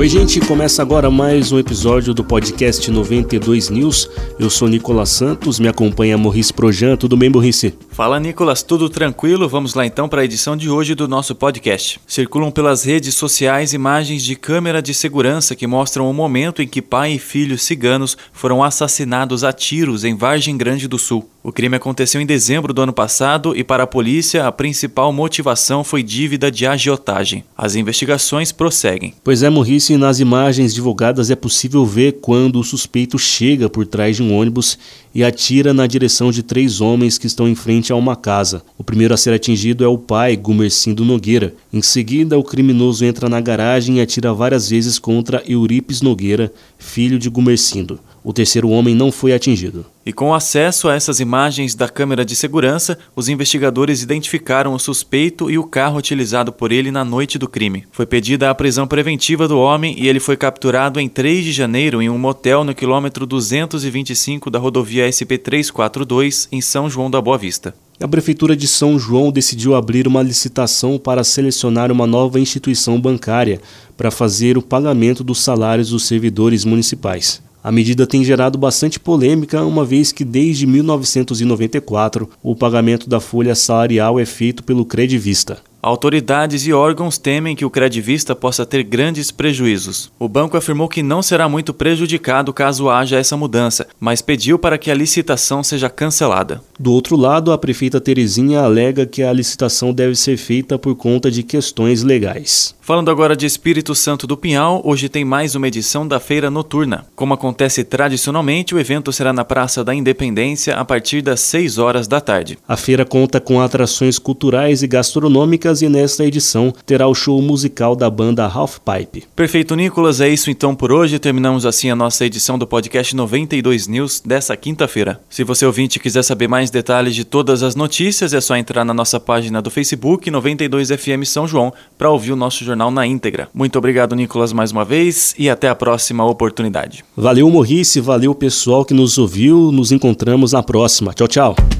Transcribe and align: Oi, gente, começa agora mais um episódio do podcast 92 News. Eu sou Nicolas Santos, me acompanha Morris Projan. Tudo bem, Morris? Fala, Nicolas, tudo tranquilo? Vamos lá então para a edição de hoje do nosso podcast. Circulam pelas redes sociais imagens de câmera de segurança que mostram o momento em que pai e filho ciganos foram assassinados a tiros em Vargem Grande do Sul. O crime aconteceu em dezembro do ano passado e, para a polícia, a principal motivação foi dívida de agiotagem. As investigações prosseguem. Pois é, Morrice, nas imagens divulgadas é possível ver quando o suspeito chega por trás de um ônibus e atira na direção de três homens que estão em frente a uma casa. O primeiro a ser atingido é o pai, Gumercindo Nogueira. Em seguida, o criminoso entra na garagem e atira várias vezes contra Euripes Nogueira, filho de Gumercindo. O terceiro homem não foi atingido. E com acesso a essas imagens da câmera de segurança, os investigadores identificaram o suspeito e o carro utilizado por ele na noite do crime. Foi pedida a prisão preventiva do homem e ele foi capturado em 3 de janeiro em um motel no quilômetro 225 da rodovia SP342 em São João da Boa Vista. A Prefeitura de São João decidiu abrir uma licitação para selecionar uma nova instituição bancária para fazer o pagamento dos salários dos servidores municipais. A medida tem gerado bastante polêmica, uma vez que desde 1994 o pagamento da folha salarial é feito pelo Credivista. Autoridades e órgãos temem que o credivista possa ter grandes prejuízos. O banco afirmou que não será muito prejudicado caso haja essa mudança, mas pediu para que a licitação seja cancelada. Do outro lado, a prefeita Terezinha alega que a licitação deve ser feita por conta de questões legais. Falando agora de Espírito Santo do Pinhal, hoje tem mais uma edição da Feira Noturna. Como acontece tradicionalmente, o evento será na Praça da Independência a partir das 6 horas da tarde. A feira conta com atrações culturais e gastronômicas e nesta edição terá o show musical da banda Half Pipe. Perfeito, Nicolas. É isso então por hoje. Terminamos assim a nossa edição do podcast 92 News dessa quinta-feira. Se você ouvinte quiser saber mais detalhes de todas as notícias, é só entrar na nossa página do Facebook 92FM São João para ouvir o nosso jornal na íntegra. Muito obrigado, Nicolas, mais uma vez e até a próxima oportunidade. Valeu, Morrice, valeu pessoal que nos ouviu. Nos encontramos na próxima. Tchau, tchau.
Oi, 0.00 0.08
gente, 0.08 0.40
começa 0.40 0.80
agora 0.80 1.10
mais 1.10 1.52
um 1.52 1.58
episódio 1.58 2.14
do 2.14 2.24
podcast 2.24 2.90
92 2.90 3.68
News. 3.68 4.08
Eu 4.38 4.48
sou 4.48 4.66
Nicolas 4.66 5.10
Santos, 5.10 5.60
me 5.60 5.68
acompanha 5.68 6.16
Morris 6.16 6.50
Projan. 6.50 6.96
Tudo 6.96 7.18
bem, 7.18 7.28
Morris? 7.28 7.66
Fala, 7.90 8.18
Nicolas, 8.18 8.62
tudo 8.62 8.88
tranquilo? 8.88 9.46
Vamos 9.46 9.74
lá 9.74 9.84
então 9.84 10.08
para 10.08 10.22
a 10.22 10.24
edição 10.24 10.56
de 10.56 10.70
hoje 10.70 10.94
do 10.94 11.06
nosso 11.06 11.34
podcast. 11.34 12.00
Circulam 12.06 12.50
pelas 12.50 12.82
redes 12.82 13.14
sociais 13.14 13.74
imagens 13.74 14.24
de 14.24 14.36
câmera 14.36 14.80
de 14.80 14.94
segurança 14.94 15.54
que 15.54 15.66
mostram 15.66 16.10
o 16.10 16.14
momento 16.14 16.62
em 16.62 16.66
que 16.66 16.80
pai 16.80 17.12
e 17.12 17.18
filho 17.18 17.58
ciganos 17.58 18.16
foram 18.32 18.64
assassinados 18.64 19.44
a 19.44 19.52
tiros 19.52 20.02
em 20.02 20.16
Vargem 20.16 20.56
Grande 20.56 20.88
do 20.88 20.98
Sul. 20.98 21.28
O 21.42 21.52
crime 21.52 21.76
aconteceu 21.76 22.20
em 22.20 22.26
dezembro 22.26 22.74
do 22.74 22.82
ano 22.82 22.92
passado 22.92 23.56
e, 23.56 23.64
para 23.64 23.84
a 23.84 23.86
polícia, 23.86 24.46
a 24.46 24.52
principal 24.52 25.10
motivação 25.10 25.82
foi 25.82 26.02
dívida 26.02 26.50
de 26.50 26.66
agiotagem. 26.66 27.44
As 27.56 27.74
investigações 27.74 28.52
prosseguem. 28.52 29.14
Pois 29.24 29.42
é, 29.42 29.48
Morrice, 29.90 29.96
nas 29.96 30.20
imagens 30.20 30.74
divulgadas 30.74 31.30
é 31.30 31.36
possível 31.36 31.84
ver 31.84 32.18
quando 32.20 32.60
o 32.60 32.64
suspeito 32.64 33.18
chega 33.18 33.68
por 33.68 33.86
trás 33.86 34.16
de 34.16 34.22
um 34.22 34.32
ônibus 34.32 34.78
e 35.14 35.24
atira 35.24 35.74
na 35.74 35.86
direção 35.86 36.30
de 36.30 36.42
três 36.42 36.80
homens 36.80 37.18
que 37.18 37.26
estão 37.26 37.48
em 37.48 37.54
frente 37.54 37.92
a 37.92 37.96
uma 37.96 38.14
casa. 38.14 38.62
O 38.78 38.84
primeiro 38.84 39.14
a 39.14 39.16
ser 39.16 39.32
atingido 39.32 39.84
é 39.84 39.88
o 39.88 39.98
pai, 39.98 40.36
Gumercindo 40.36 41.04
Nogueira. 41.04 41.54
Em 41.72 41.82
seguida, 41.82 42.38
o 42.38 42.44
criminoso 42.44 43.04
entra 43.04 43.28
na 43.28 43.40
garagem 43.40 43.98
e 43.98 44.00
atira 44.00 44.32
várias 44.32 44.68
vezes 44.68 44.98
contra 44.98 45.42
Euripes 45.46 46.02
Nogueira, 46.02 46.52
filho 46.78 47.18
de 47.18 47.28
Gumercindo. 47.28 47.98
O 48.22 48.32
terceiro 48.32 48.68
homem 48.68 48.94
não 48.94 49.10
foi 49.10 49.32
atingido. 49.32 49.86
E 50.10 50.12
com 50.12 50.34
acesso 50.34 50.88
a 50.88 50.94
essas 50.96 51.20
imagens 51.20 51.76
da 51.76 51.88
câmera 51.88 52.24
de 52.24 52.34
segurança, 52.34 52.98
os 53.14 53.28
investigadores 53.28 54.02
identificaram 54.02 54.74
o 54.74 54.78
suspeito 54.80 55.48
e 55.48 55.56
o 55.56 55.62
carro 55.62 55.98
utilizado 55.98 56.52
por 56.52 56.72
ele 56.72 56.90
na 56.90 57.04
noite 57.04 57.38
do 57.38 57.48
crime. 57.48 57.84
Foi 57.92 58.04
pedida 58.04 58.50
a 58.50 58.54
prisão 58.56 58.88
preventiva 58.88 59.46
do 59.46 59.56
homem 59.56 59.94
e 59.96 60.08
ele 60.08 60.18
foi 60.18 60.36
capturado 60.36 60.98
em 60.98 61.08
3 61.08 61.44
de 61.44 61.52
janeiro 61.52 62.02
em 62.02 62.10
um 62.10 62.18
motel 62.18 62.64
no 62.64 62.74
quilômetro 62.74 63.24
225 63.24 64.50
da 64.50 64.58
rodovia 64.58 65.08
SP342 65.08 66.48
em 66.50 66.60
São 66.60 66.90
João 66.90 67.08
da 67.08 67.20
Boa 67.20 67.38
Vista. 67.38 67.72
A 68.02 68.08
Prefeitura 68.08 68.56
de 68.56 68.66
São 68.66 68.98
João 68.98 69.30
decidiu 69.30 69.76
abrir 69.76 70.08
uma 70.08 70.24
licitação 70.24 70.98
para 70.98 71.22
selecionar 71.22 71.92
uma 71.92 72.04
nova 72.08 72.40
instituição 72.40 73.00
bancária 73.00 73.60
para 73.96 74.10
fazer 74.10 74.58
o 74.58 74.62
pagamento 74.62 75.22
dos 75.22 75.40
salários 75.40 75.90
dos 75.90 76.04
servidores 76.04 76.64
municipais. 76.64 77.40
A 77.62 77.70
medida 77.70 78.06
tem 78.06 78.24
gerado 78.24 78.56
bastante 78.56 78.98
polêmica, 78.98 79.62
uma 79.64 79.84
vez 79.84 80.12
que 80.12 80.24
desde 80.24 80.66
1994 80.66 82.28
o 82.42 82.56
pagamento 82.56 83.08
da 83.08 83.20
folha 83.20 83.54
salarial 83.54 84.18
é 84.18 84.24
feito 84.24 84.64
pelo 84.64 84.86
Credivista. 84.86 85.58
Autoridades 85.82 86.66
e 86.66 86.74
órgãos 86.74 87.16
temem 87.16 87.56
que 87.56 87.64
o 87.64 87.70
credivista 87.70 88.36
possa 88.36 88.66
ter 88.66 88.82
grandes 88.82 89.30
prejuízos. 89.30 90.12
O 90.18 90.28
banco 90.28 90.54
afirmou 90.54 90.88
que 90.88 91.02
não 91.02 91.22
será 91.22 91.48
muito 91.48 91.72
prejudicado 91.72 92.52
caso 92.52 92.90
haja 92.90 93.18
essa 93.18 93.34
mudança, 93.34 93.86
mas 93.98 94.20
pediu 94.20 94.58
para 94.58 94.76
que 94.76 94.90
a 94.90 94.94
licitação 94.94 95.62
seja 95.62 95.88
cancelada. 95.88 96.60
Do 96.78 96.92
outro 96.92 97.16
lado, 97.16 97.50
a 97.50 97.56
prefeita 97.56 97.98
Terezinha 97.98 98.60
alega 98.60 99.06
que 99.06 99.22
a 99.22 99.32
licitação 99.32 99.90
deve 99.94 100.16
ser 100.16 100.36
feita 100.36 100.78
por 100.78 100.94
conta 100.94 101.30
de 101.30 101.42
questões 101.42 102.02
legais. 102.02 102.74
Falando 102.82 103.10
agora 103.10 103.36
de 103.36 103.46
Espírito 103.46 103.94
Santo 103.94 104.26
do 104.26 104.36
Pinhal, 104.36 104.82
hoje 104.84 105.08
tem 105.08 105.24
mais 105.24 105.54
uma 105.54 105.68
edição 105.68 106.06
da 106.06 106.18
Feira 106.18 106.50
Noturna. 106.50 107.06
Como 107.14 107.32
acontece 107.32 107.84
tradicionalmente, 107.84 108.74
o 108.74 108.80
evento 108.80 109.12
será 109.12 109.32
na 109.32 109.44
Praça 109.44 109.84
da 109.84 109.94
Independência 109.94 110.74
a 110.74 110.84
partir 110.84 111.22
das 111.22 111.40
6 111.40 111.78
horas 111.78 112.08
da 112.08 112.20
tarde. 112.20 112.58
A 112.66 112.76
feira 112.76 113.04
conta 113.04 113.40
com 113.40 113.60
atrações 113.60 114.18
culturais 114.18 114.82
e 114.82 114.88
gastronômicas 114.88 115.69
e 115.80 115.88
nesta 115.88 116.24
edição 116.24 116.72
terá 116.84 117.06
o 117.06 117.14
show 117.14 117.40
musical 117.40 117.94
da 117.94 118.10
banda 118.10 118.44
Half 118.44 118.78
Pipe. 118.80 119.24
Perfeito, 119.34 119.74
Nicolas. 119.74 120.20
É 120.20 120.28
isso 120.28 120.50
então 120.50 120.74
por 120.74 120.92
hoje. 120.92 121.18
Terminamos 121.18 121.64
assim 121.64 121.90
a 121.90 121.96
nossa 121.96 122.26
edição 122.26 122.58
do 122.58 122.66
podcast 122.66 123.14
92 123.14 123.86
News 123.86 124.20
dessa 124.24 124.56
quinta-feira. 124.56 125.20
Se 125.30 125.44
você 125.44 125.64
ouvinte 125.64 126.00
quiser 126.00 126.22
saber 126.22 126.48
mais 126.48 126.70
detalhes 126.70 127.14
de 127.14 127.24
todas 127.24 127.62
as 127.62 127.74
notícias, 127.74 128.34
é 128.34 128.40
só 128.40 128.56
entrar 128.56 128.84
na 128.84 128.92
nossa 128.92 129.20
página 129.20 129.62
do 129.62 129.70
Facebook 129.70 130.30
92FM 130.30 131.24
São 131.24 131.46
João 131.46 131.72
para 131.96 132.10
ouvir 132.10 132.32
o 132.32 132.36
nosso 132.36 132.64
jornal 132.64 132.90
na 132.90 133.06
íntegra. 133.06 133.48
Muito 133.54 133.78
obrigado, 133.78 134.16
Nicolas, 134.16 134.52
mais 134.52 134.72
uma 134.72 134.84
vez 134.84 135.34
e 135.38 135.48
até 135.48 135.68
a 135.68 135.74
próxima 135.74 136.24
oportunidade. 136.24 137.04
Valeu, 137.16 137.48
Morrice, 137.48 138.00
valeu 138.00 138.34
pessoal 138.34 138.84
que 138.84 138.94
nos 138.94 139.18
ouviu. 139.18 139.70
Nos 139.70 139.92
encontramos 139.92 140.52
na 140.52 140.62
próxima. 140.62 141.12
Tchau, 141.14 141.28
tchau. 141.28 141.79